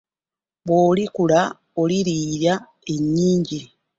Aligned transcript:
Bw'olikula 0.65 1.41
olirya 1.81 2.53
ennyingi. 2.93 3.59